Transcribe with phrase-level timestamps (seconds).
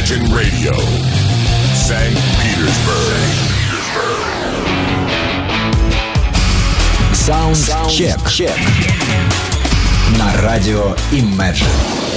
[0.00, 0.72] Imagine Radio,
[1.74, 2.14] St.
[2.40, 3.46] Petersburg.
[7.12, 8.18] Саундчек.
[10.18, 12.09] На радио Imagine.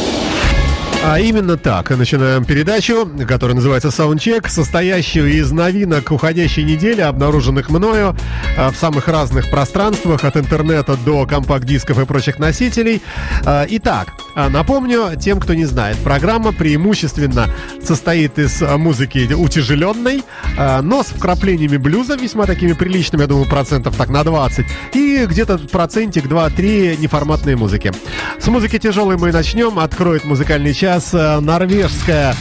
[1.07, 1.91] А именно так.
[1.91, 8.17] Начинаем передачу, которая называется Soundcheck, состоящую из новинок уходящей недели, обнаруженных мною
[8.57, 13.03] а, в самых разных пространствах, от интернета до компакт-дисков и прочих носителей.
[13.45, 17.49] А, итак, а, напомню тем, кто не знает, программа преимущественно
[17.83, 20.23] состоит из музыки утяжеленной,
[20.57, 25.59] но с вкраплениями блюза, весьма такими приличными, я думаю, процентов так на 20, и где-то
[25.59, 27.93] процентик 2-3 неформатной музыки.
[28.41, 32.37] С музыки тяжелой мы начнем, откроет музыкальный час сейчас э, норвежская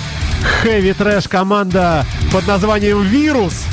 [0.61, 3.65] хэви трэш команда под названием «Вирус»,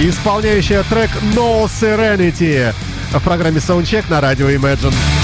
[0.00, 2.72] исполняющая трек «No Serenity»
[3.12, 5.23] в программе Soundcheck на радио Imagine.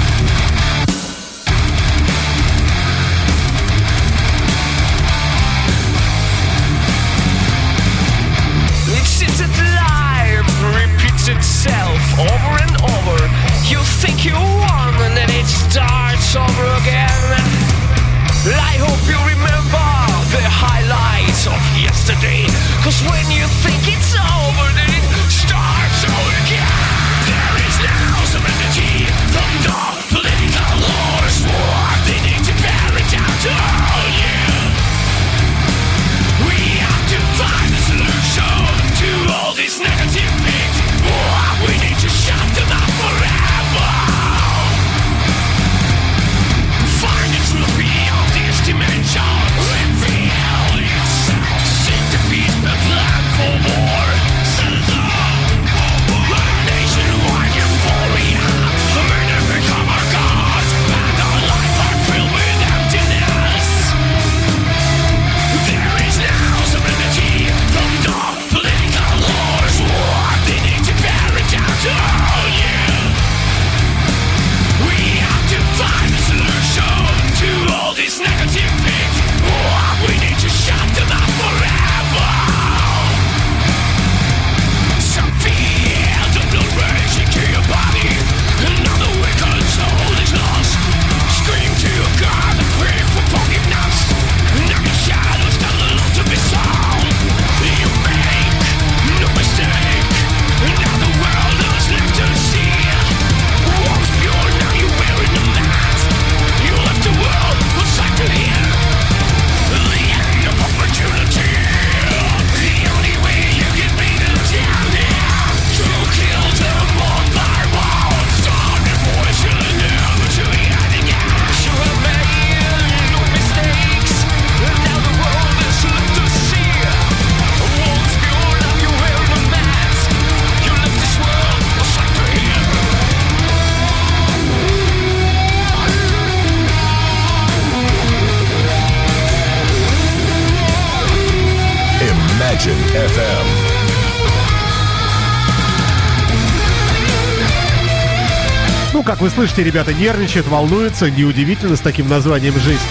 [149.40, 151.10] Слышите, ребята нервничают, волнуются.
[151.10, 152.82] Неудивительно с таким названием «Жизнь».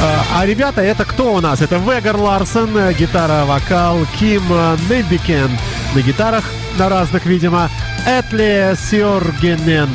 [0.00, 1.62] А, а ребята, это кто у нас?
[1.62, 4.44] Это Вегар Ларсен, гитара, вокал, Ким
[4.88, 5.50] Небикен
[5.92, 6.44] на гитарах,
[6.78, 7.68] на разных, видимо,
[8.06, 9.88] Этли Сьоргенен,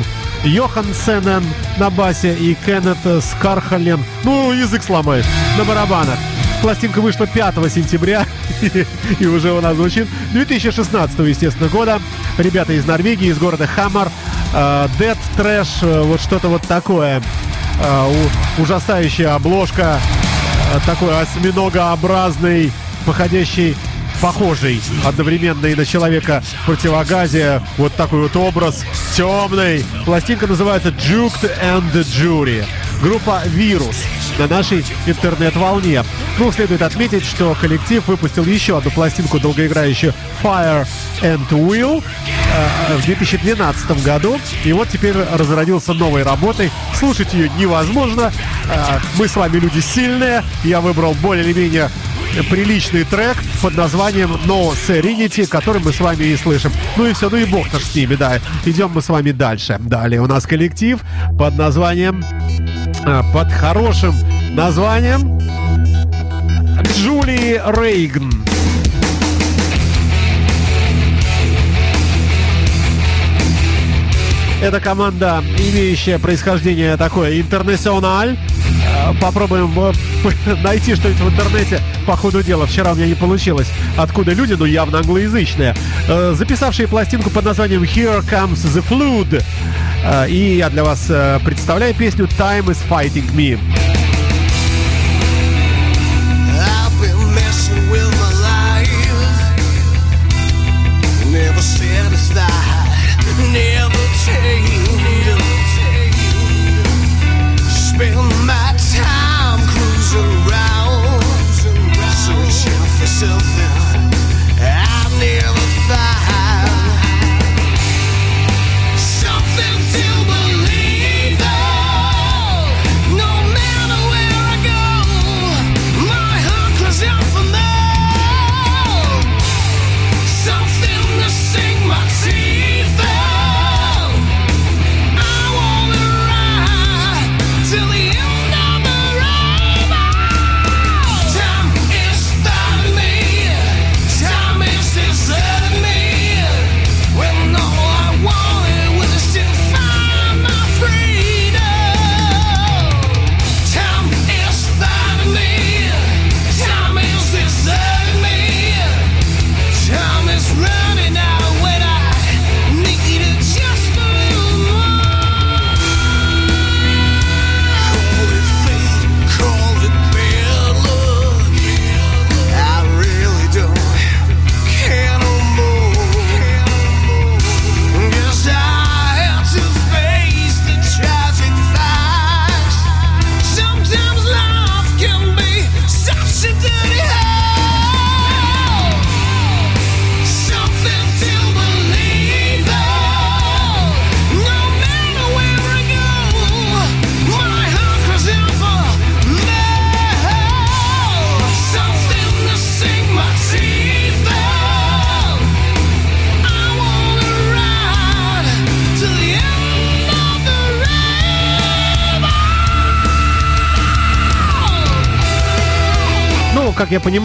[0.44, 1.46] Йохансенен
[1.78, 5.24] на басе и Кеннет Скархален, ну, язык сломаешь,
[5.58, 6.20] на барабанах.
[6.62, 8.26] Пластинка вышла 5 сентября
[9.20, 12.02] и уже у нас звучит 2016, естественно, года.
[12.38, 14.10] Ребята из Норвегии, из города Хаммар.
[14.56, 17.22] Dead Trash, э, вот что-то вот такое.
[17.82, 18.28] Э,
[18.58, 20.00] ужасающая обложка,
[20.74, 22.72] э, такой осьминогообразный,
[23.06, 23.76] походящий
[24.22, 27.62] похожий одновременно и на человека в противогазе.
[27.78, 29.86] Вот такой вот образ темный.
[30.06, 32.66] Пластинка называется Juked and Jury.
[33.02, 33.98] Группа «Вирус»
[34.38, 36.03] на нашей интернет-волне.
[36.37, 40.85] Ну, следует отметить, что коллектив выпустил еще одну пластинку, долгоиграющую Fire
[41.22, 42.03] and Will
[42.53, 44.40] э, в 2012 году.
[44.64, 46.72] И вот теперь разродился новой работой.
[46.93, 48.32] Слушать ее невозможно.
[48.70, 50.43] Э, мы с вами люди сильные.
[50.64, 51.90] Я выбрал более или менее
[52.43, 56.72] приличный трек под названием No Serenity, который мы с вами и слышим.
[56.97, 58.40] Ну и все, ну и бог-то с ними, да.
[58.66, 59.78] Идем мы с вами дальше.
[59.79, 60.99] Далее у нас коллектив
[61.38, 62.23] под названием...
[63.05, 64.16] Под хорошим
[64.55, 65.37] названием
[66.81, 68.31] Джули Рейгн.
[74.59, 78.40] Это команда, имеющая происхождение такое интернациональ.
[79.06, 79.94] Э, попробуем э,
[80.64, 82.66] найти что-нибудь в интернете по ходу дела.
[82.66, 83.67] Вчера у меня не получилось.
[83.97, 85.76] Откуда люди, ну явно англоязычные,
[86.08, 89.44] э, записавшие пластинку под названием Here Comes the Flood.
[90.29, 91.12] И я для вас
[91.44, 93.59] представляю песню Time is Fighting Me.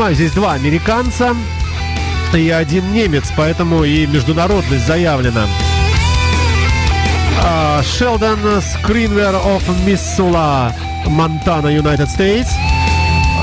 [0.01, 1.37] Понимаю, здесь два американца
[2.33, 5.45] и один немец, поэтому и международность заявлена.
[7.45, 10.75] А, Шелдон Скринвер of Миссула,
[11.05, 12.49] Монтана, United States.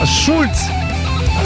[0.03, 0.63] Шульц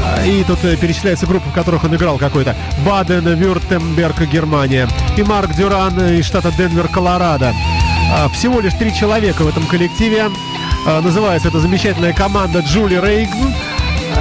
[0.02, 2.56] а, и тут э, перечисляется группа, в которых он играл какой-то.
[2.86, 4.88] Баден, Вюртемберг, Германия.
[5.18, 7.54] И Марк Дюран из штата Денвер, Колорадо.
[8.14, 10.30] А, всего лишь три человека в этом коллективе.
[10.86, 13.54] Называется эта замечательная команда July Reign.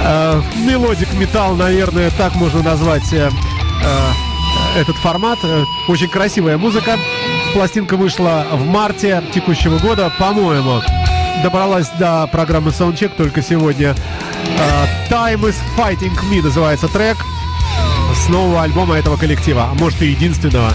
[0.03, 3.29] Э, melodic metal, наверное, так можно назвать э,
[3.83, 5.39] э, этот формат.
[5.87, 6.97] Очень красивая музыка.
[7.53, 10.81] Пластинка вышла в марте текущего года, по-моему.
[11.43, 13.95] Добралась до программы Soundcheck только сегодня.
[15.09, 17.17] Time is Fighting Me называется трек
[18.15, 20.71] с нового альбома этого коллектива, а может и единственного.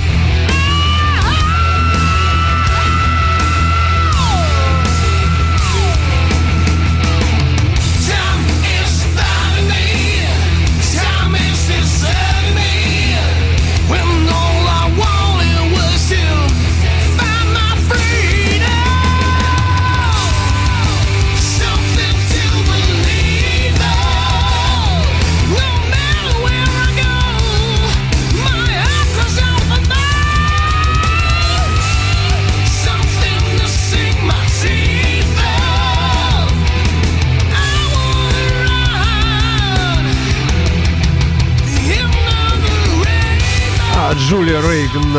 [44.18, 45.14] Джулия Рейган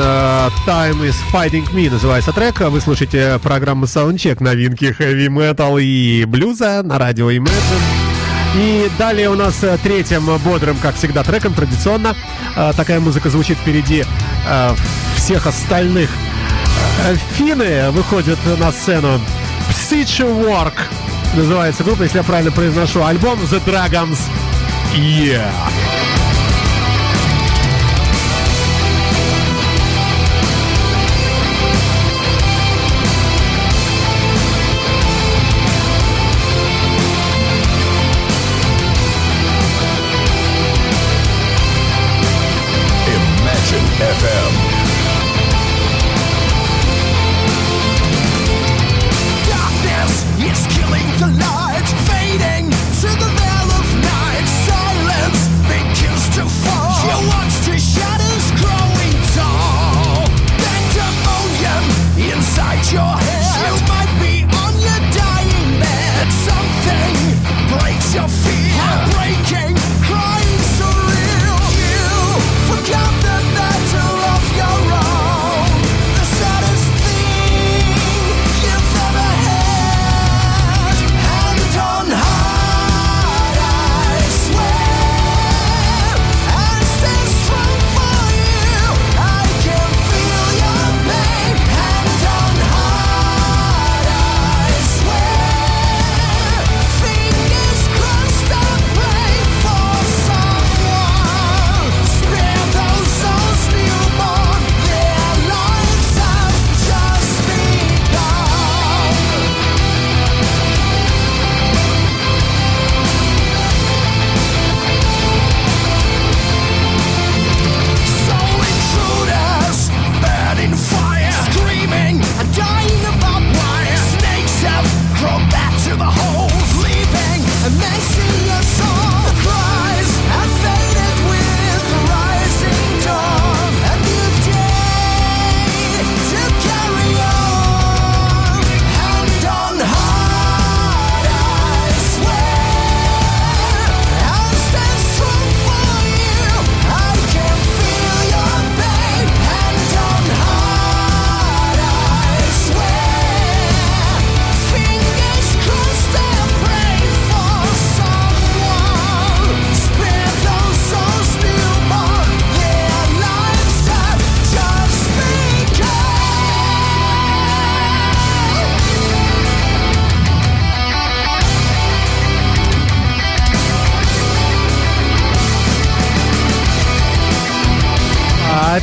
[0.65, 2.59] «Time is Fighting Me» называется трек.
[2.61, 8.07] Вы слушаете программу Soundcheck, новинки heavy metal и блюза на радио Imagine.
[8.55, 12.15] И далее у нас э, третьим бодрым, как всегда, треком традиционно.
[12.55, 14.03] Э, такая музыка звучит впереди
[14.47, 14.75] э,
[15.15, 16.09] всех остальных.
[17.35, 19.21] Финны выходят на сцену.
[19.69, 20.73] Psyche Work
[21.35, 23.03] называется группа, если я правильно произношу.
[23.03, 24.17] Альбом The Dragons.
[24.95, 25.96] Yeah!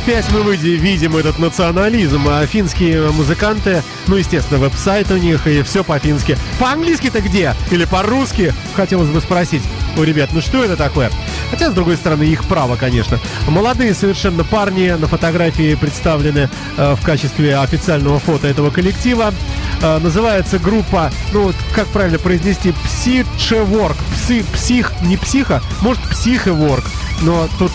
[0.05, 2.27] Опять мы видим этот национализм.
[2.29, 6.37] А финские музыканты, ну, естественно, веб-сайт у них, и все по-фински.
[6.59, 7.55] По-английски-то где?
[7.71, 8.53] Или по-русски?
[8.75, 9.63] Хотелось бы спросить
[9.97, 11.09] у ребят, ну что это такое?
[11.49, 13.17] Хотя, с другой стороны, их право, конечно.
[13.47, 19.33] Молодые совершенно парни на фотографии представлены э, в качестве официального фото этого коллектива.
[19.81, 23.97] Э, называется группа, ну, вот как правильно произнести, Псичеворк.
[24.13, 26.85] Пси, псих, не психа, может, психеворк.
[27.21, 27.71] Но тут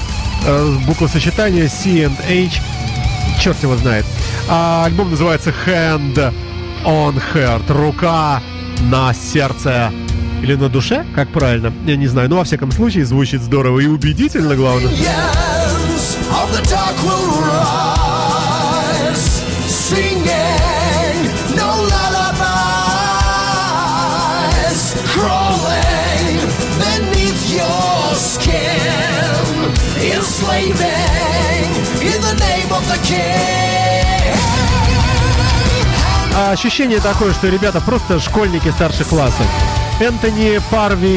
[0.47, 2.61] э, буквосочетание C and H,
[3.41, 4.05] черт его знает.
[4.49, 6.33] А альбом называется Hand
[6.85, 7.73] on Heart.
[7.73, 8.43] Рука
[8.91, 9.93] на сердце.
[10.43, 12.31] Или на душе, как правильно, я не знаю.
[12.31, 14.91] Но во всяком случае звучит здорово и убедительно, главное.
[19.91, 20.70] The
[33.03, 33.51] king.
[36.37, 39.47] А ощущение такое, что ребята просто школьники старших классов.
[40.01, 41.17] Энтони Парвинен,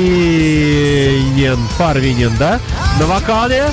[1.77, 2.59] Парвинен, да?
[2.99, 3.71] На вокале.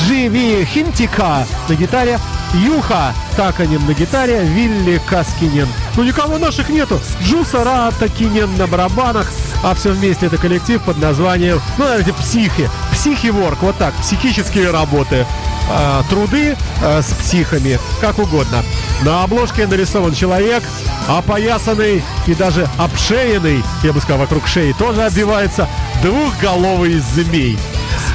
[0.00, 2.18] Дживи Хинтика на гитаре.
[2.54, 4.44] Юха Таканин на гитаре.
[4.44, 5.68] Вилли Каскинен.
[5.96, 7.00] Ну никого наших нету.
[7.22, 9.30] Джуса Ратакинен на барабанах.
[9.62, 12.68] А все вместе это коллектив под названием, ну, давайте, психи.
[12.92, 15.26] Психиворк, вот так, психические работы.
[15.70, 18.62] А, труды а, с психами, как угодно.
[19.02, 20.62] На обложке нарисован человек,
[21.08, 25.66] опоясанный и даже обшеянный, я бы сказал, вокруг шеи тоже оббивается,
[26.02, 27.58] двухголовый змей.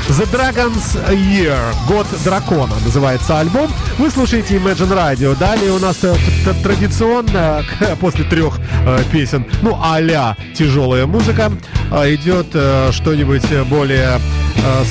[0.10, 1.56] The Dragon's Year,
[1.88, 3.70] Год дракона, называется альбом.
[4.00, 5.38] Вы слушаете Imagine Radio.
[5.38, 6.16] Далее у нас э,
[6.64, 7.64] традиционно,
[8.02, 11.52] после трех э, песен, ну, а-ля тяжелая музыка,
[11.92, 12.48] э, идет
[12.92, 14.20] что-нибудь более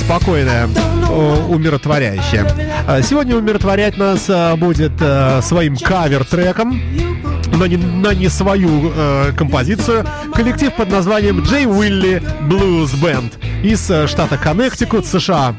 [0.01, 0.69] спокойное,
[1.49, 2.47] умиротворяющее.
[3.03, 4.93] Сегодня умиротворять нас будет
[5.45, 6.81] своим кавер-треком
[7.59, 10.07] но не, на не свою э, композицию.
[10.33, 13.33] Коллектив под названием Джей Уилли Blues Band
[13.63, 15.54] из штата Коннектикут, США.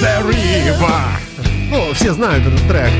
[0.00, 1.22] The river.
[1.70, 2.90] Ну, все знают этот трек.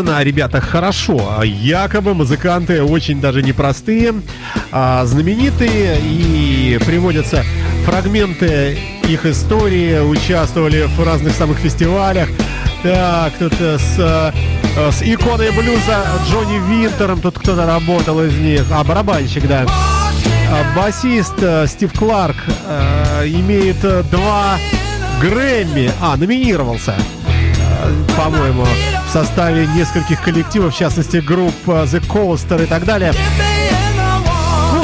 [0.00, 1.36] Написано о ребятах хорошо.
[1.38, 4.14] А Якобы музыканты очень даже непростые,
[4.72, 7.44] а знаменитые, и приводятся
[7.84, 8.78] фрагменты
[9.08, 12.28] их истории, участвовали в разных самых фестивалях.
[12.82, 18.64] Так, тут э, с, э, с иконой блюза Джонни Винтером тут кто-то работал из них.
[18.70, 19.66] А, барабанщик, да.
[20.50, 22.36] А, Басист э, Стив Кларк
[23.24, 23.80] имеет
[24.10, 24.56] два
[25.20, 25.90] Грэмми.
[26.00, 26.94] А, номинировался
[28.24, 28.66] по-моему,
[29.06, 33.12] в составе нескольких коллективов, в частности, групп э, The Coaster и так далее.
[33.12, 33.60] Dip me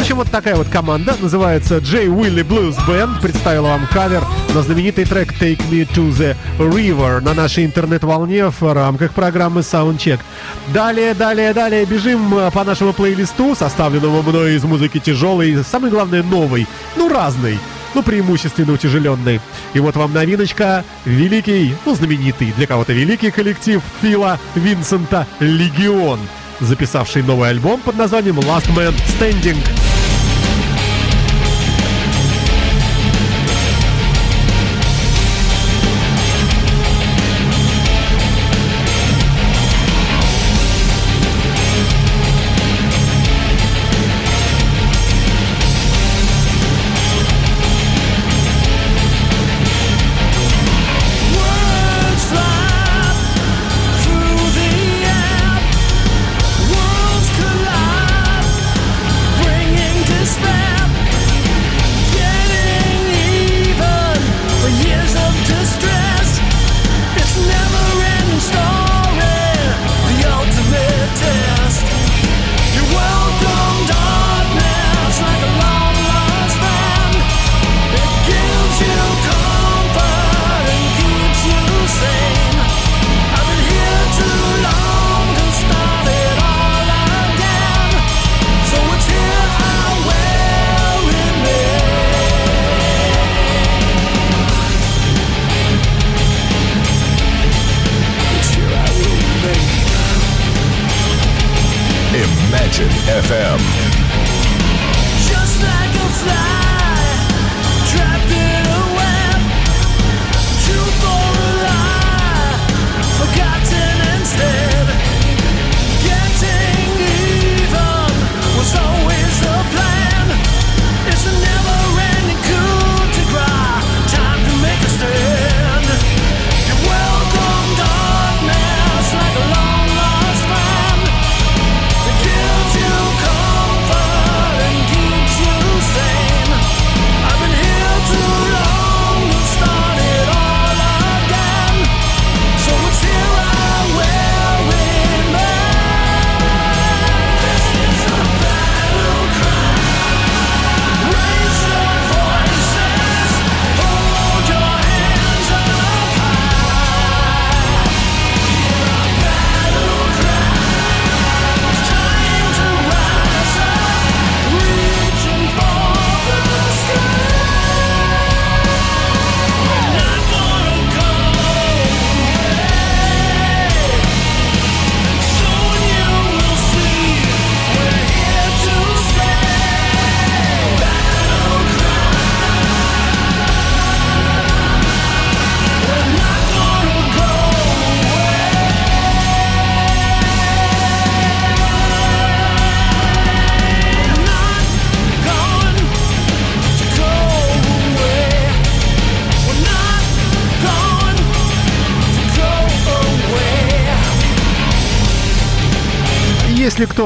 [0.06, 2.04] общем, вот такая вот команда, называется J.
[2.04, 4.22] Willy Blues Band, представила вам кавер
[4.54, 10.20] на знаменитый трек Take Me to the River на нашей интернет-волне в рамках программы Soundcheck.
[10.68, 16.22] Далее, далее, далее бежим э, по нашему плейлисту, составленному мной из музыки тяжелой, самое главное
[16.22, 17.58] новой, ну разной
[17.96, 19.40] ну, преимущественно утяжеленный.
[19.72, 20.84] И вот вам новиночка.
[21.06, 26.20] Великий, ну, знаменитый, для кого-то великий коллектив Фила Винсента «Легион»,
[26.60, 29.95] записавший новый альбом под названием «Last Man Standing».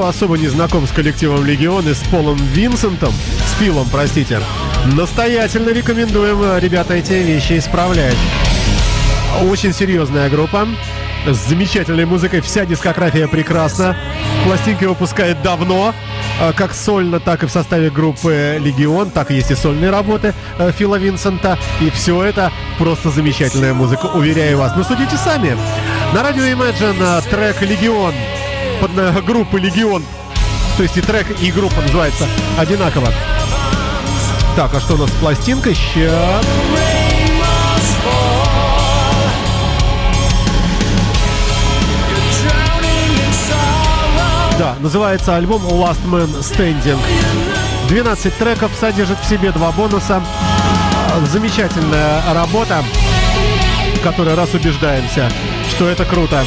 [0.07, 3.13] Особо не знаком с коллективом Легион и с Полом Винсентом,
[3.47, 4.39] с Филом, простите,
[4.93, 8.15] настоятельно рекомендуем, э, ребята, эти вещи исправлять.
[9.49, 10.67] Очень серьезная группа,
[11.25, 13.95] с замечательной музыкой, вся дискография прекрасна.
[14.43, 15.93] Пластинки выпускает давно,
[16.39, 20.33] э, как сольно, так и в составе группы Легион, так и есть и сольные работы
[20.57, 21.59] э, Фила Винсента.
[21.79, 24.73] И все это просто замечательная музыка, уверяю вас.
[24.75, 25.55] Ну судите сами.
[26.13, 28.13] На радио Imagine трек Легион
[28.81, 30.03] под э, группы Легион.
[30.75, 33.07] То есть и трек, и группа называется одинаково.
[34.55, 35.75] Так, а что у нас с пластинкой?
[35.75, 36.45] Сейчас.
[44.57, 46.99] Да, называется альбом Last Man Standing.
[47.87, 50.23] 12 треков содержит в себе два бонуса.
[51.31, 52.83] Замечательная работа,
[53.95, 55.29] в которой раз убеждаемся,
[55.69, 56.43] что это круто.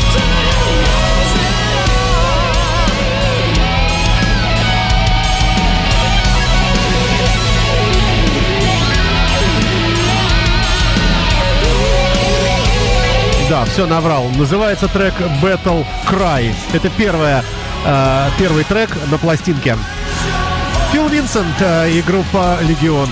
[13.49, 14.31] Да, все наврал.
[14.31, 16.55] Называется трек Battle Cry.
[16.73, 17.45] Это первая,
[17.85, 19.77] э, первый трек на пластинке.
[20.93, 23.09] Фил Винсент э, и группа Легион.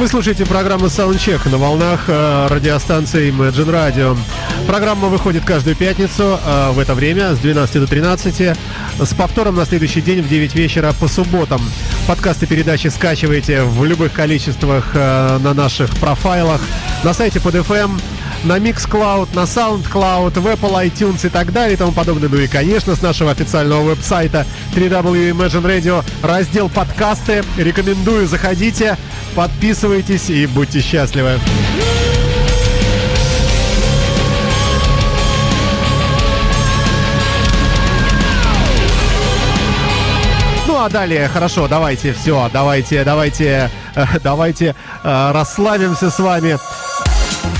[0.00, 4.18] Вы слушаете программу Soundcheck на волнах э, радиостанции Imagine Radio.
[4.66, 8.56] Программа выходит каждую пятницу э, в это время с 12 до 13,
[8.98, 11.60] с повтором на следующий день в 9 вечера по субботам.
[12.08, 16.62] Подкасты передачи скачивайте в любых количествах э, на наших профайлах,
[17.04, 18.00] на сайте под FM,
[18.44, 22.28] на Mixcloud, на SoundCloud, в Apple iTunes и так далее и тому подобное.
[22.28, 27.44] Ну и, конечно, с нашего официального веб-сайта www Imagine Radio, раздел подкасты.
[27.56, 28.96] Рекомендую, заходите,
[29.34, 31.38] подписывайтесь и будьте счастливы.
[40.66, 46.58] Ну а далее, хорошо, давайте, все, давайте, давайте, э, давайте э, расслабимся с вами.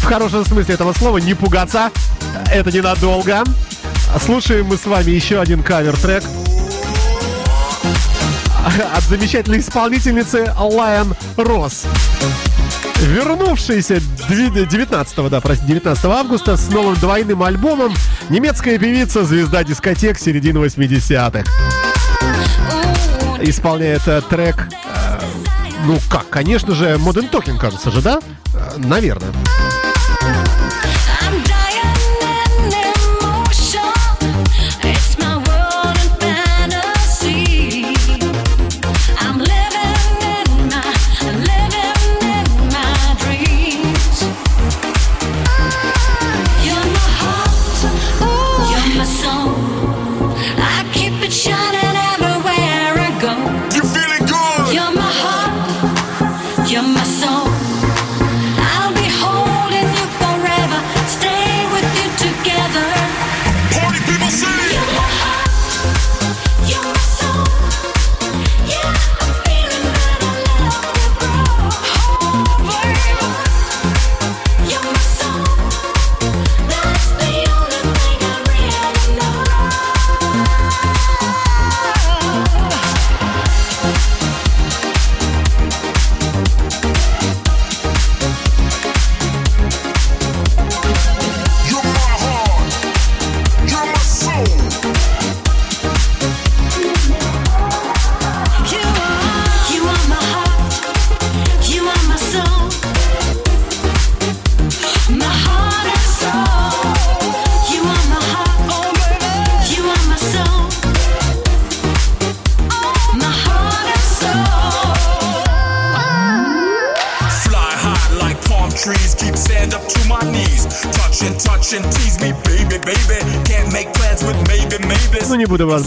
[0.02, 1.90] В хорошем смысле этого слова, не пугаться,
[2.50, 3.44] это ненадолго.
[4.24, 6.24] Слушаем мы с вами еще один кавер-трек
[8.94, 11.86] от замечательной исполнительницы Lion Ross.
[13.00, 17.94] Вернувшаяся 19, да, простите, 19 августа с новым двойным альбомом
[18.28, 21.44] немецкая певица, звезда дискотек середины 80-х.
[23.42, 25.20] Исполняет э, трек, э,
[25.86, 28.20] ну как, конечно же, Modern Talking, кажется же, да?
[28.52, 29.32] Э, наверное.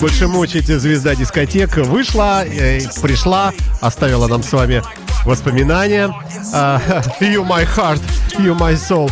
[0.03, 0.67] Больше мучить.
[0.67, 4.83] Звезда дискотек вышла, э, пришла, оставила нам с вами
[5.23, 6.13] воспоминания.
[6.53, 6.81] А,
[7.21, 8.01] you my heart,
[8.37, 9.09] you my soul.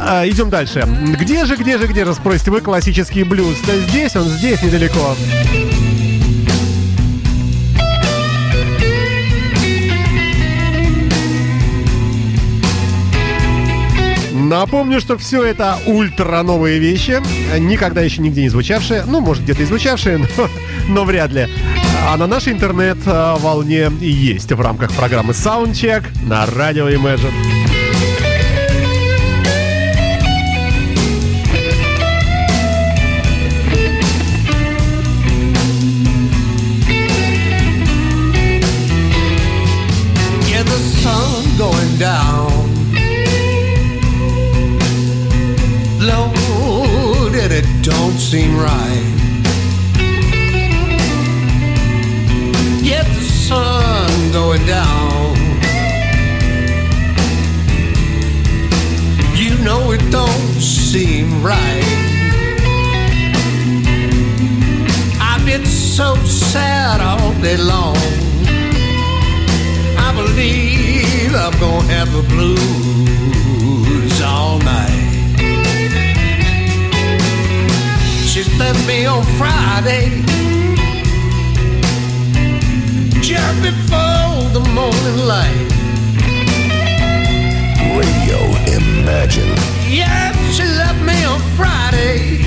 [0.00, 0.80] А, идем дальше.
[1.16, 3.56] Где же, где же, где же, спросите вы, классический блюз?
[3.68, 5.14] Да здесь он, здесь недалеко.
[14.60, 17.20] Напомню, что все это ультра новые вещи,
[17.58, 20.48] никогда еще нигде не звучавшие, ну, может, где-то и звучавшие, но,
[20.88, 21.46] но вряд ли.
[22.08, 27.55] А на нашей интернет-волне есть в рамках программы Soundcheck на радио Imagine.
[48.30, 49.06] Seem right.
[52.82, 55.36] Yeah, the sun going down.
[59.36, 61.86] You know it don't seem right.
[65.20, 67.96] I've been so sad all day long.
[70.06, 72.85] I believe I'm gonna have the blues
[79.16, 80.22] on Friday,
[83.22, 85.68] just before the morning light.
[87.96, 88.40] Radio
[88.76, 89.54] Imagine.
[89.88, 92.42] Yeah, she left me on Friday,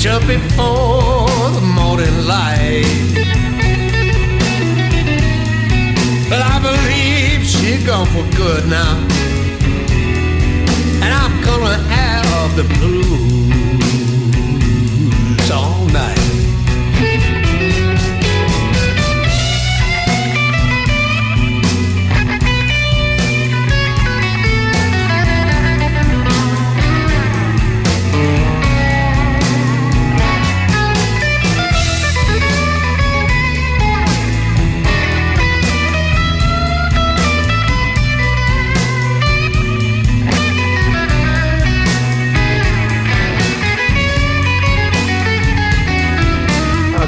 [0.00, 2.86] just before the morning light.
[6.28, 9.25] But I believe she gone for good now.
[12.56, 13.55] The blues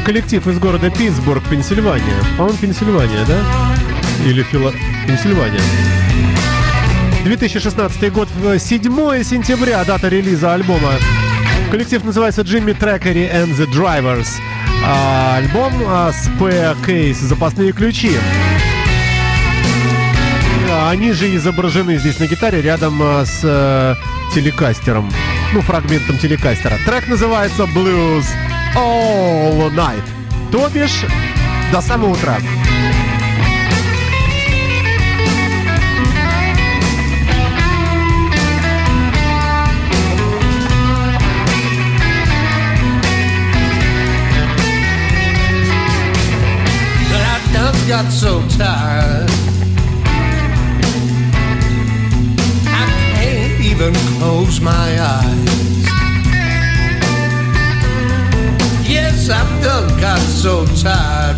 [0.09, 2.23] коллектив из города Питтсбург, Пенсильвания.
[2.39, 3.39] По-моему, Пенсильвания, да?
[4.25, 4.73] Или Фила...
[5.07, 5.61] Пенсильвания.
[7.25, 8.83] 2016 год, в 7
[9.23, 10.93] сентября, дата релиза альбома.
[11.71, 14.29] Коллектив называется Jimmy Trackery and the Drivers.
[14.83, 18.13] А альбом а, Spare Case «Запасные ключи».
[20.71, 23.95] А Они же изображены здесь на гитаре рядом а, с э,
[24.35, 25.13] телекастером.
[25.53, 26.79] Ну, фрагментом телекастера.
[26.87, 28.25] Трек называется Blues
[28.79, 30.05] All Night.
[30.53, 31.05] То бишь,
[31.73, 32.39] до самого утра.
[47.89, 49.31] Got so tired.
[52.67, 55.58] I can't even close my eyes.
[59.29, 61.37] Yes, I've done got so tired.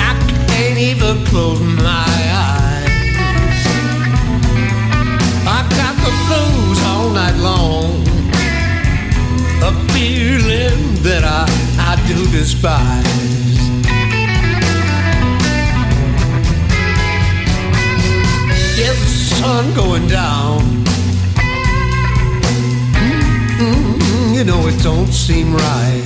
[0.00, 0.12] I
[0.48, 2.88] can't even close my eyes.
[5.46, 8.02] I got the blues all night long
[9.62, 11.46] a feeling that I,
[11.78, 13.10] I do despise.
[18.76, 20.69] Yeah, the sun going down.
[24.40, 26.02] You know it don't seem right.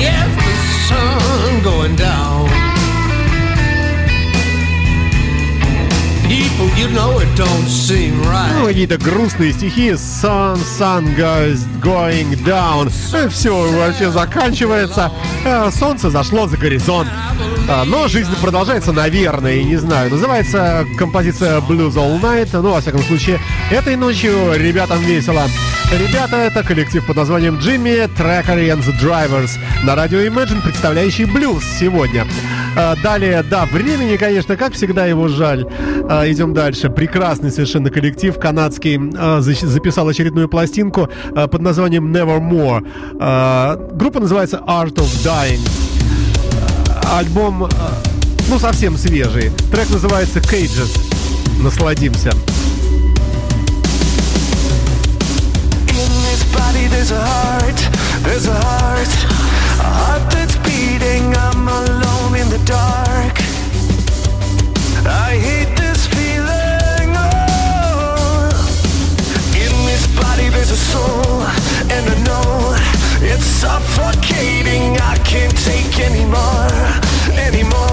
[0.00, 0.54] Yeah, the
[0.88, 2.48] sun going down.
[6.26, 8.50] People, you know it don't seem right.
[8.58, 9.94] Ну, какие-то грустные стихи.
[9.96, 12.88] Sun, sun goes going down.
[13.28, 15.12] Все вообще заканчивается.
[15.44, 17.10] Э, Солнце зашло за горизонт.
[17.68, 20.10] А, Но жизнь продолжается, наверное, не знаю.
[20.10, 22.50] Называется композиция Blues All Night.
[22.52, 25.42] Ну, во всяком случае, этой ночью ребятам весело.
[25.90, 31.64] Ребята, это коллектив под названием Jimmy Trackery and the Drivers на радио Imagine, представляющий блюз
[31.80, 32.24] сегодня.
[32.76, 35.66] А, Далее, да, времени, конечно, как всегда его жаль.
[36.08, 36.88] А, Идем дальше.
[36.88, 38.96] Прекрасный совершенно коллектив канадский
[39.40, 43.96] записал очередную пластинку под названием Nevermore.
[43.96, 45.85] Группа называется Art of Dying.
[47.12, 48.02] Альбом, а,
[48.48, 49.50] ну, совсем свежий.
[49.70, 50.90] Трек называется Cages.
[51.60, 52.32] Насладимся.
[52.32, 52.56] Oh.
[70.76, 71.35] Soul,
[73.22, 74.96] it's suffocating.
[75.00, 76.68] I can't take anymore,
[77.38, 77.85] anymore.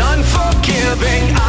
[0.00, 1.43] Unforgiving,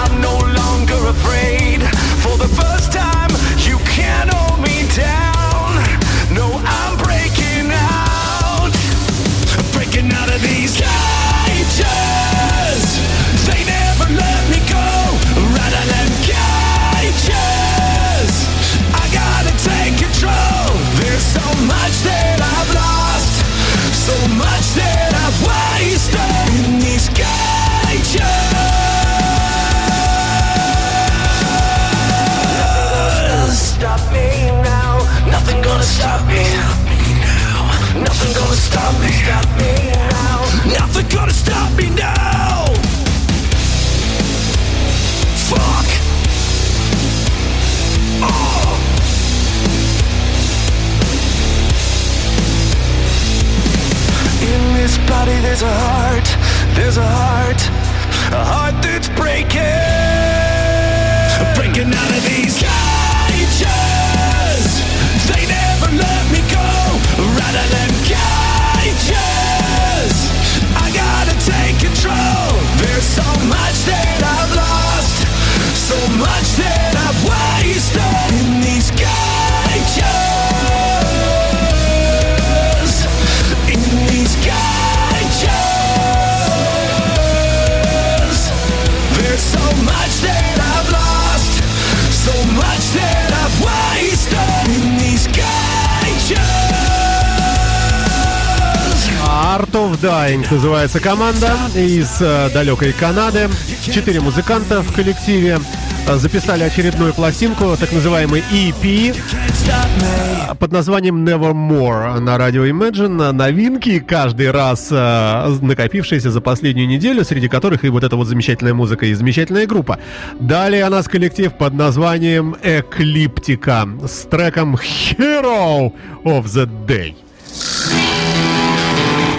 [100.35, 103.49] Dying называется команда из э, далекой Канады.
[103.83, 105.59] Четыре музыканта в коллективе
[106.07, 113.31] э, записали очередную пластинку, так называемый EP, э, под названием Nevermore на радио Imagine.
[113.31, 119.05] Новинки каждый раз накопившиеся за последнюю неделю, среди которых и вот эта вот замечательная музыка
[119.05, 119.99] и замечательная группа.
[120.39, 125.93] Далее у нас коллектив под названием Эклиптика с треком Hero
[126.23, 127.15] of the Day.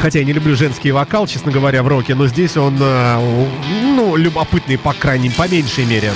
[0.00, 3.46] Хотя я не люблю женский вокал, честно говоря, в роке, но здесь он, э,
[3.82, 6.12] ну, любопытный, по крайней, по меньшей мере.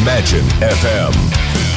[0.00, 1.69] Imagine FM.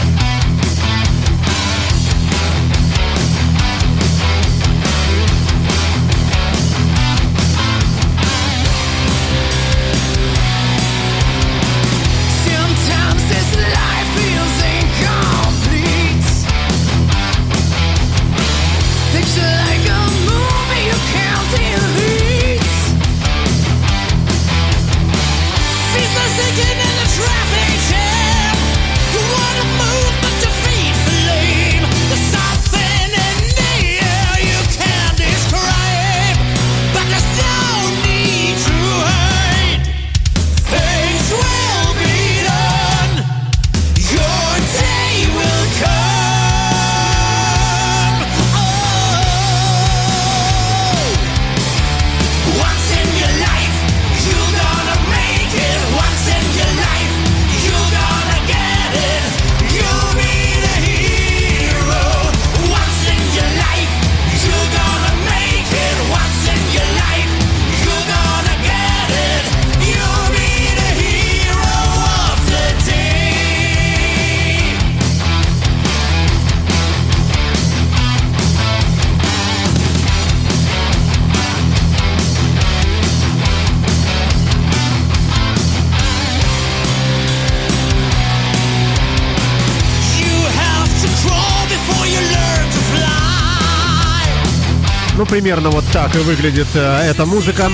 [95.33, 97.67] Примерно вот так и выглядит э, эта музыка.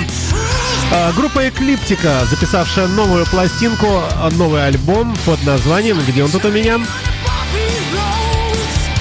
[0.94, 4.02] Э, группа Эклиптика, записавшая новую пластинку,
[4.32, 6.80] новый альбом под названием «Где он тут у меня?»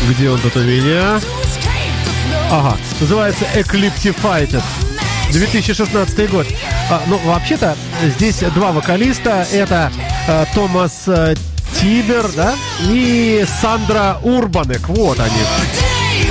[0.09, 1.21] Где он тут у меня?
[2.51, 4.61] Ага, называется Ecliptified.
[5.31, 6.49] 2016 год.
[6.91, 9.47] А, ну, вообще-то, здесь два вокалиста.
[9.53, 9.93] Это
[10.27, 11.37] э, Томас э,
[11.81, 12.57] Тибер, да?
[12.89, 14.89] И Сандра Урбанек.
[14.89, 15.88] Вот они.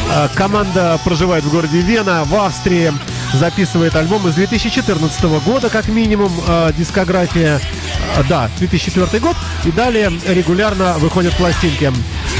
[0.10, 2.92] Э, Команда проживает в городе Вена, в Австрии.
[3.34, 7.60] Записывает альбом из 2014 года, как минимум, э, дискография.
[8.16, 9.36] э, Да, 2004 год.
[9.66, 11.92] И далее регулярно выходят пластинки.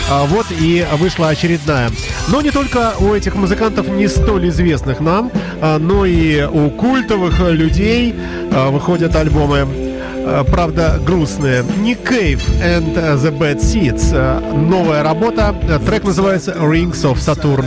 [0.10, 1.92] Вот и вышла очередная.
[2.30, 5.30] Но не только у этих музыкантов не столь известных нам,
[5.62, 8.16] но и у культовых людей
[8.50, 9.87] выходят альбомы.
[10.28, 11.64] А, Правда, грустные.
[11.64, 14.12] Nick Cave and the Bad Seeds.
[14.14, 15.56] А, Новая работа.
[15.70, 17.66] А, Трек называется Rings of Saturn.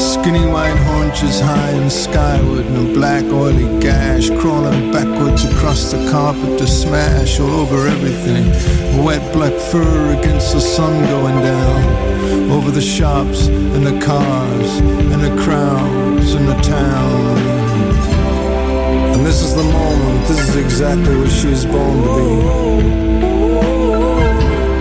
[0.00, 0.20] And.
[0.20, 6.10] Skinny white haunches high and skyward, and a black oily gash crawling backwards across the
[6.10, 8.46] carpet to smash all over everything.
[9.04, 15.22] Wet black fur against the sun going down over the shops and the cars and
[15.22, 17.38] the crowds and the town.
[19.14, 22.30] And this is the moment, this is exactly what she born to be.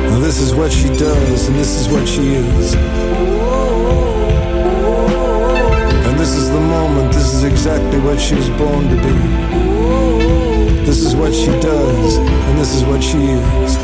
[0.10, 3.39] Now this is what she does, and this is what she is.
[6.20, 9.14] This is the moment, this is exactly what she was born to be.
[10.86, 13.78] This is what she does, and this is what she is.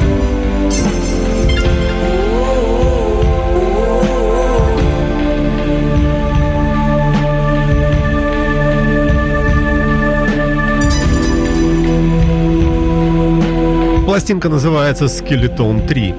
[14.06, 16.14] Пластинка называется Skeleton 3.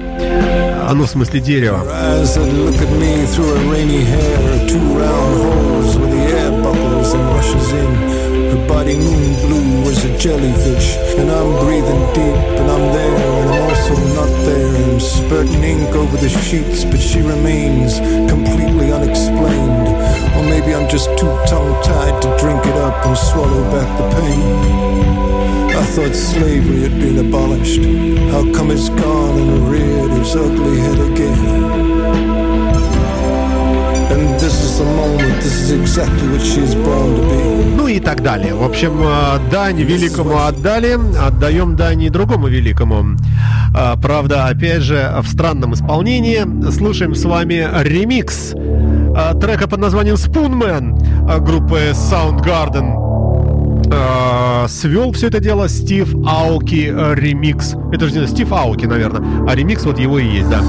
[0.89, 1.83] Оно в смысле дерево.
[7.57, 7.93] Bubbles in.
[8.51, 13.49] Her body moon blue as a jellyfish, and I'm breathing deep, and I'm there, and
[13.49, 14.91] I'm also not there.
[14.91, 17.99] I'm spurting ink over the sheets, but she remains
[18.29, 19.87] completely unexplained.
[20.35, 24.07] Or maybe I'm just too tongue tied to drink it up and swallow back the
[24.15, 24.87] pain.
[25.75, 27.81] I thought slavery had been abolished.
[28.31, 31.96] How come it's gone and reared its ugly head again?
[37.75, 38.53] Ну и так далее.
[38.53, 43.17] В общем, э, дань великому отдали, отдаем дань и другому великому.
[43.75, 50.15] А, Правда, опять же, в странном исполнении слушаем с вами ремикс а, трека под названием
[50.15, 53.07] Spoonman группы Soundgarden.
[54.67, 57.75] Свел все это дело Стив Ауки э, ремикс.
[57.93, 59.49] Это же не Стив Ауки, наверное.
[59.49, 60.61] А ремикс вот его и есть, да.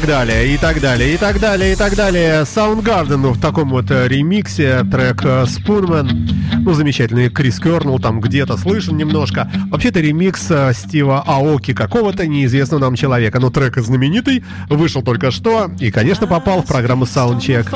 [0.00, 2.42] Так далее, и так далее, и так далее, и так далее.
[2.42, 6.10] Soundgarden в таком вот э, ремиксе, трек э, Spoonman.
[6.62, 9.48] Ну, замечательный Крис Кернел там где-то слышен немножко.
[9.70, 13.38] Вообще-то ремикс э, Стива Аоки какого-то неизвестного нам человека.
[13.38, 17.68] Но трек знаменитый, вышел только что и, конечно, попал в программу Soundcheck.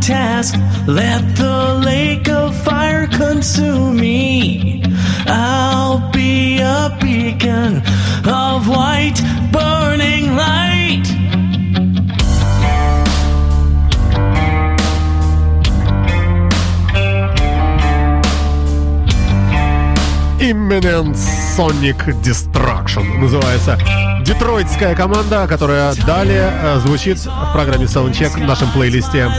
[0.00, 0.54] Task.
[0.86, 4.89] Let the lake of fire consume me.
[5.32, 7.82] I'll be a beacon
[8.26, 9.20] of white
[9.52, 11.06] burning light.
[20.40, 23.78] Imminent Sonic Destruction называется
[24.24, 29.30] детройтская команда, которая далее э, звучит в программе Soundcheck в нашем плейлисте.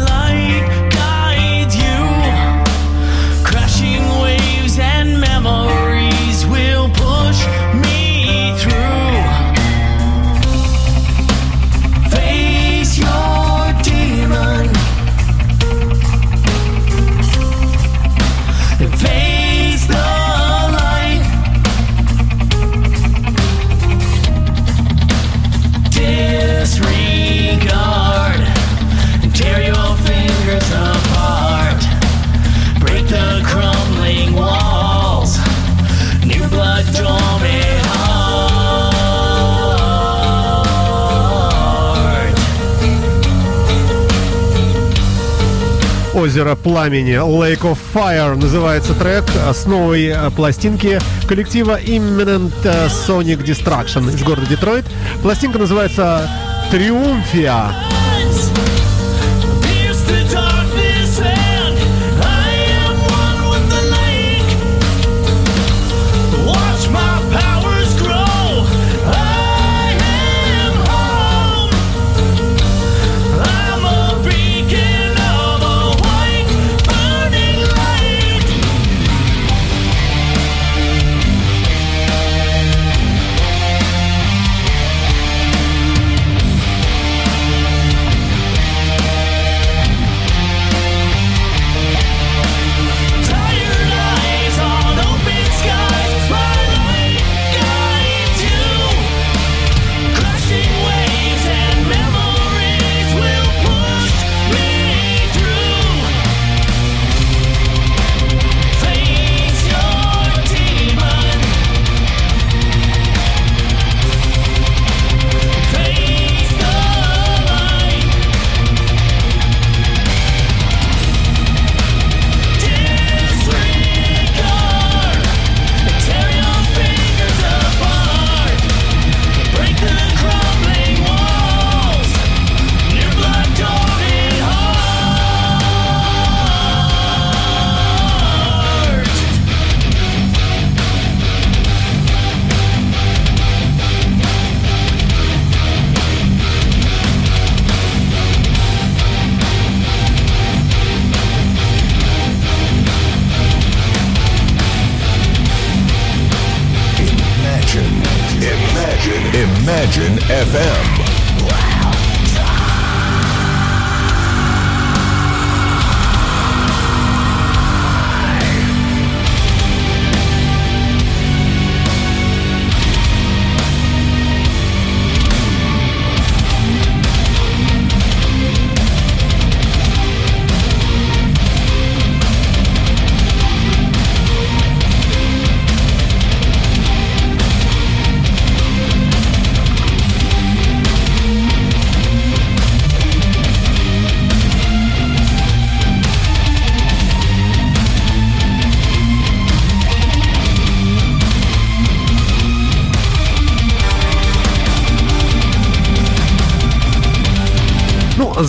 [46.21, 53.43] Озеро пламени Lake of Fire называется трек с новой э, пластинки коллектива Imminent э, Sonic
[53.43, 54.85] Destruction из города Детройт.
[55.23, 56.29] Пластинка называется
[56.69, 57.73] Триумфия.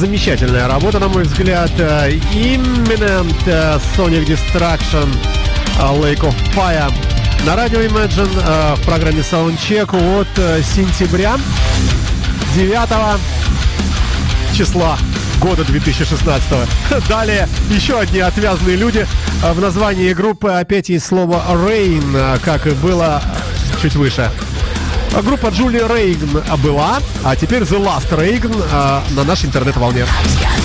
[0.03, 1.70] Замечательная работа, на мой взгляд.
[1.78, 5.09] Э, Imminent э, Sonic Destruction
[5.78, 6.92] э, Lake of Fire
[7.46, 10.26] на радио Imagine в программе Soundcheck от
[10.64, 11.38] сентября
[12.57, 13.20] 9
[14.53, 14.98] числа
[15.40, 16.50] года 2016.
[17.09, 19.07] Далее еще одни отвязные люди.
[19.40, 23.22] В названии группы опять есть слово Rain, как и было
[23.80, 24.32] чуть выше.
[25.15, 30.07] А Группа Джули Рейгн была, а теперь The Last Рейгн а, на нашей интернет-волне.
[30.25, 30.63] Ну,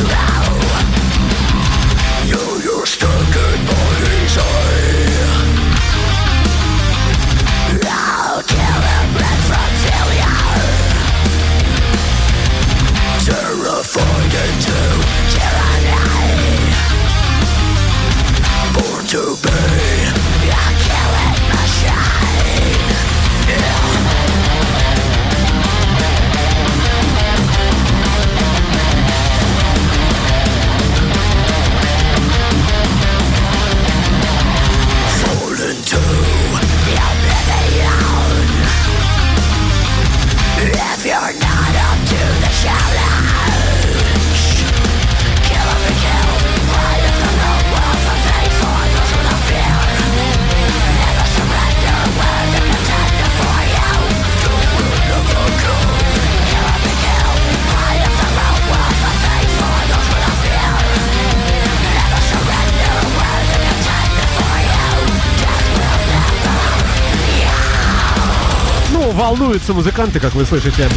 [69.27, 70.87] волнуются музыканты, как вы слышите.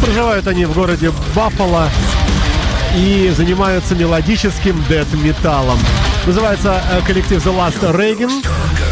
[0.00, 1.90] Проживают они в городе Баффало
[2.94, 5.76] и занимаются мелодическим дэт-металлом.
[6.24, 8.46] Называется э, коллектив The Last Reagan.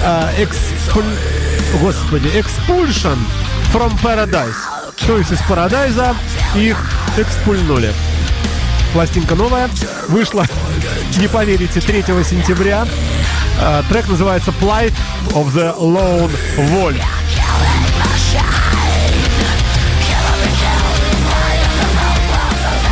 [0.04, 1.16] э, Expul-
[1.80, 3.16] Господи, Expulsion
[3.72, 4.56] from Paradise.
[5.06, 6.16] То есть из Парадайза
[6.56, 6.76] их
[7.16, 7.92] экспульнули.
[8.92, 9.70] Пластинка новая,
[10.08, 10.44] вышла,
[11.18, 12.84] не поверите, 3 сентября.
[13.60, 14.94] Э, Трек называется Plight
[15.34, 16.30] of the Lone
[16.72, 17.00] Wolf.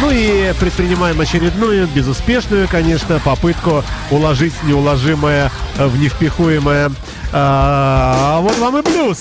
[0.07, 3.83] Ну и предпринимаем очередную, безуспешную, конечно, попытку
[4.13, 6.93] уложить неуложимое в невпихуемое.
[7.33, 9.19] А, вот вам и плюс.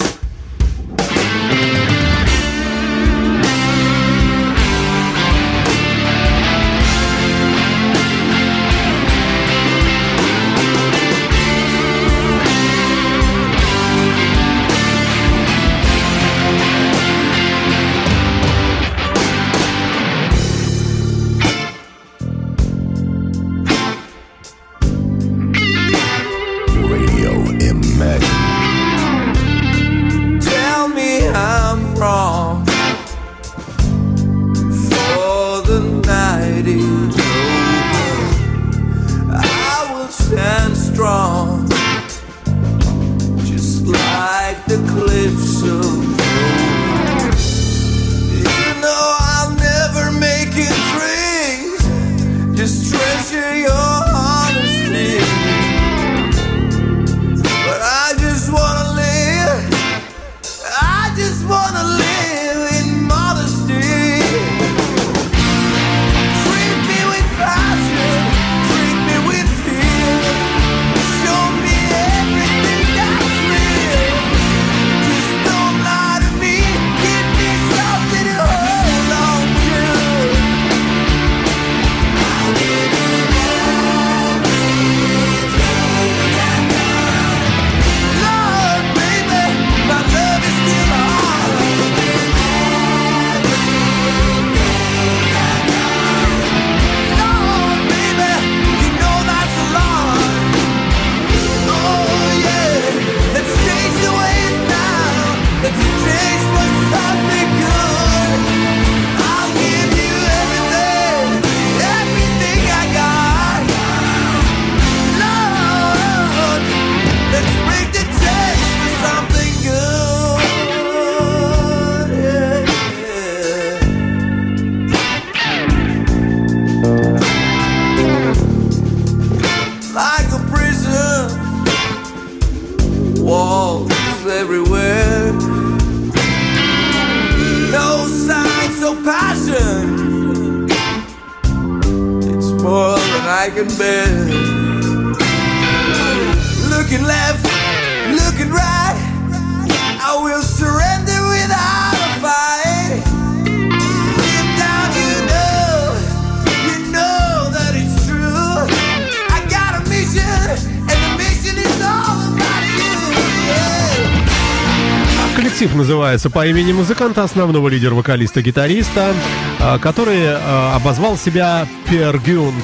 [166.15, 169.13] Называется по имени музыканта, основного лидера-вокалиста-гитариста,
[169.59, 172.63] а, который а, обозвал себя Пергюнд.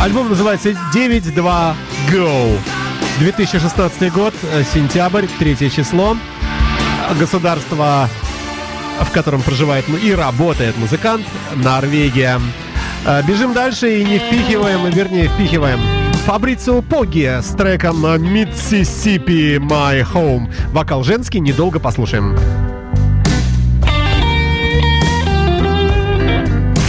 [0.00, 1.74] Альбом называется 9.2
[2.10, 2.58] Go.
[3.20, 6.16] 2016 год, э, сентябрь, третье число.
[7.20, 8.08] Государство,
[9.00, 11.24] в котором проживает ну, и работает музыкант,
[11.54, 12.40] Норвегия.
[13.06, 20.48] Э, Бежим дальше и не впихиваем, вернее, впихиваем Фабрицио Поги с треком Mississippi My Home.
[20.72, 22.36] Вокал женский, недолго послушаем.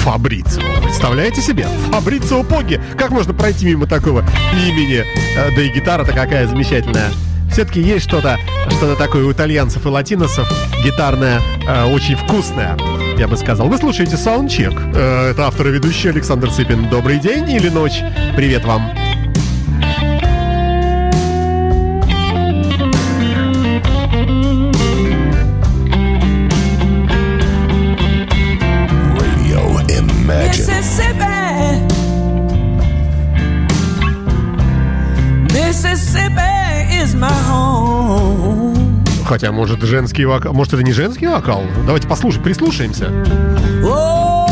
[0.04, 0.62] Фабрицио.
[0.84, 1.66] Представляете себе?
[1.92, 2.80] Фабрицио Поги.
[2.98, 4.24] Как можно пройти мимо такого
[4.54, 5.04] имени?
[5.36, 7.10] Э, Да и гитара-то какая замечательная.
[7.52, 8.38] Все-таки есть что-то,
[8.70, 10.48] что-то такое у итальянцев и латиносов.
[10.84, 12.78] Гитарная, э, очень вкусная,
[13.18, 13.68] я бы сказал.
[13.68, 14.94] Вы слушаете Soundcheck.
[14.96, 16.90] Э, это автор и ведущий Александр Цыпин.
[16.90, 18.02] Добрый день или ночь.
[18.36, 18.92] Привет вам.
[39.34, 40.54] Хотя, может, женский вокал...
[40.54, 41.64] Может, это не женский вокал?
[41.88, 43.10] Давайте послушаем, прислушаемся.
[43.84, 44.48] Oh.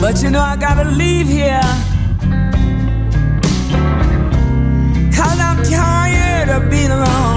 [0.00, 1.60] But you know, I gotta leave here.
[5.12, 7.35] Cause I'm tired of being alone.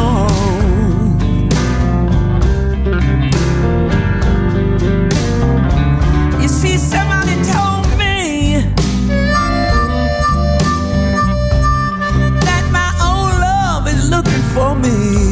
[14.82, 15.29] Me.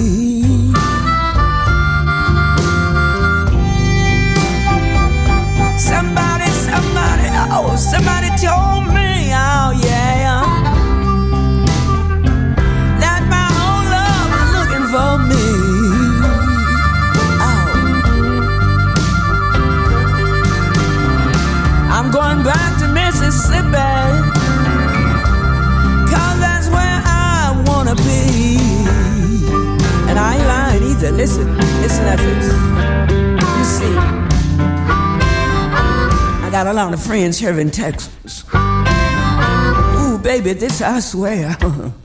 [36.97, 38.43] Of friends here in Texas.
[38.53, 41.55] Ooh, baby, this I swear.
[41.59, 41.95] but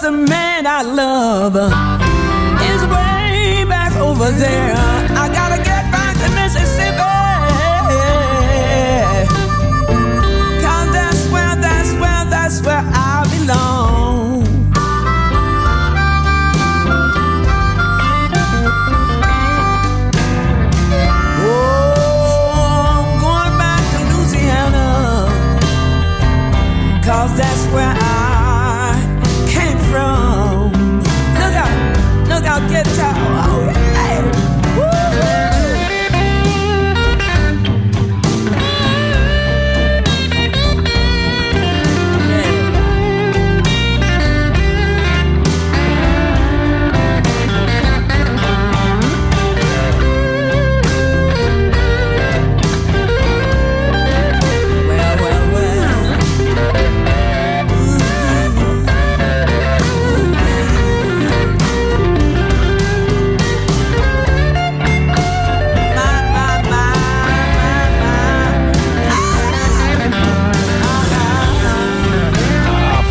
[0.00, 1.56] the man I love
[2.70, 5.05] is way back over there.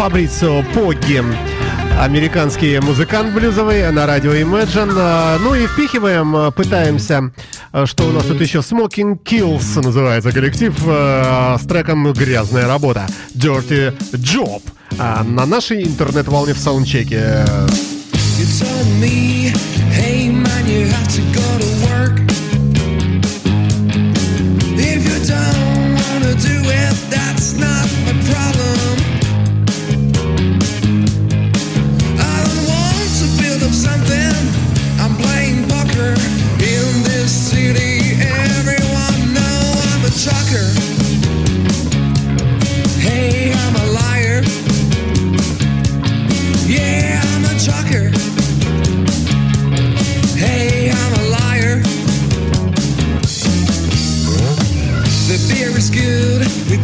[0.06, 1.20] Фабрицио Погги.
[2.00, 4.94] Американский музыкант блюзовый на радио Imagine.
[4.96, 7.32] А, Ну и впихиваем, а, пытаемся,
[7.72, 13.98] а, что у нас тут еще Smoking Kills называется коллектив с треком «Грязная работа» Dirty
[14.12, 14.62] Job
[15.00, 17.44] на нашей интернет-волне в саундчеке.
[24.78, 28.75] If you don't wanna do it, that's not my problem.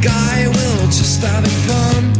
[0.02, 2.11] Guy will just having fun.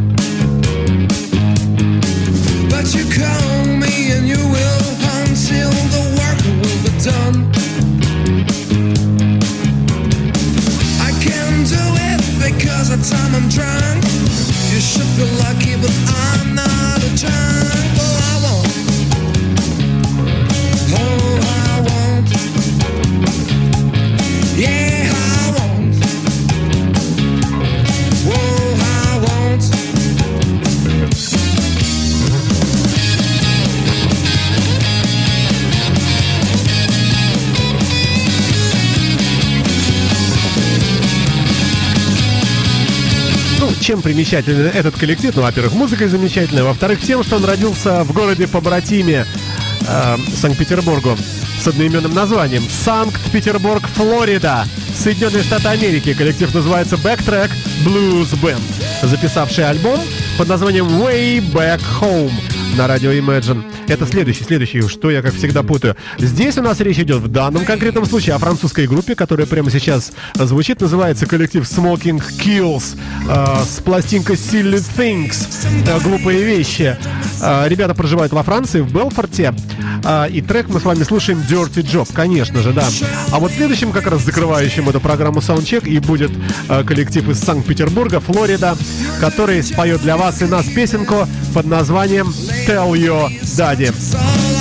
[43.82, 45.36] Чем примечателен этот коллектив?
[45.36, 46.64] Ну, во-первых, музыка замечательная.
[46.64, 49.26] Во-вторых, тем, что он родился в городе побратиме
[49.88, 51.18] э, Санкт-Петербургу
[51.60, 54.66] с одноименным названием Санкт-Петербург, Флорида,
[54.96, 56.14] Соединенные Штаты Америки.
[56.14, 57.52] Коллектив называется Backtrack
[57.86, 58.62] Blues Band,
[59.02, 60.00] записавший альбом
[60.38, 62.32] под названием Way Back Home
[62.78, 63.64] на радио Imagine.
[63.88, 65.96] Это следующий, следующий, что я, как всегда, путаю.
[66.18, 70.12] Здесь у нас речь идет в данном конкретном случае о французской группе, которая прямо сейчас
[70.36, 70.82] звучит.
[70.82, 72.98] Называется коллектив Smoking Kills
[73.28, 75.48] э, с пластинкой Silly Things.
[75.88, 76.98] э, глупые вещи.
[77.42, 79.54] Э, ребята проживают во Франции, в Белфорте.
[80.04, 82.88] Э, и трек мы с вами слушаем Dirty Job, конечно же, да.
[83.32, 86.32] А вот следующим, как раз закрывающим эту программу Soundcheck, и будет
[86.70, 88.78] э, коллектив из Санкт-Петербурга, Флорида,
[89.20, 92.34] который споет для вас и нас песенку под названием
[92.68, 93.94] Tell Your Daddy.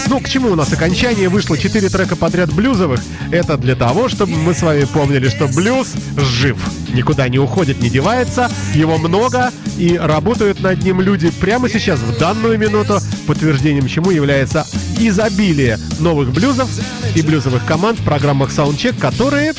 [0.08, 1.28] Ну, к чему у нас окончание?
[1.28, 3.00] Вышло 4 трека подряд блюзовых.
[3.30, 6.56] Это для того, чтобы мы с вами помнили, что блюз жив.
[6.92, 8.50] Никуда не уходит, не девается.
[8.74, 14.66] Его много, и работают над ним люди прямо сейчас, в данную минуту, подтверждением чему является
[14.98, 16.68] изобилие новых блюзов
[17.14, 19.54] и блюзовых команд в программах Soundcheck, которые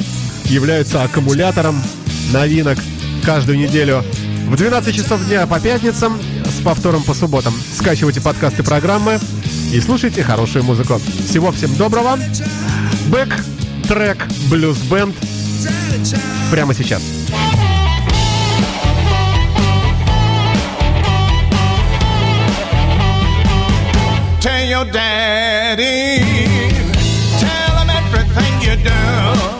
[0.46, 1.82] являются аккумулятором
[2.34, 2.78] новинок
[3.24, 4.04] каждую неделю
[4.48, 6.20] в 12 часов дня по пятницам
[6.52, 7.54] с повтором по субботам.
[7.76, 9.20] Скачивайте подкасты программы
[9.72, 11.00] и слушайте хорошую музыку.
[11.28, 12.20] Всего всем доброго.
[13.08, 13.44] Бэк,
[13.88, 15.16] трек, блюз бенд
[16.52, 17.02] прямо сейчас.
[24.42, 26.20] Tell your daddy,
[27.40, 29.51] tell him everything you do.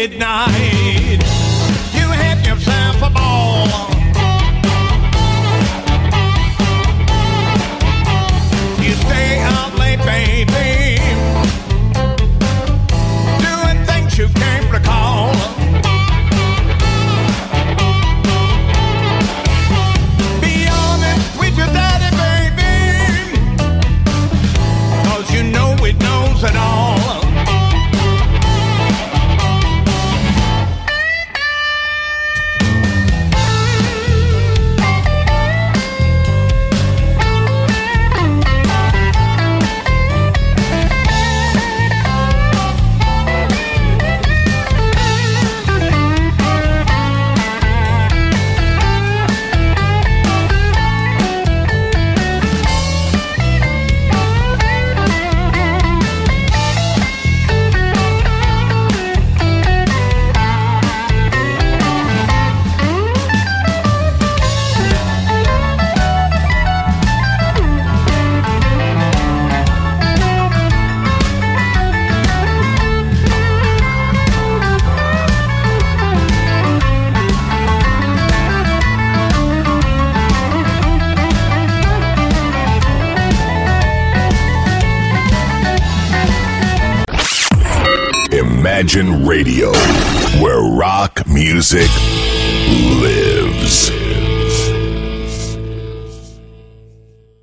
[0.00, 0.39] did not.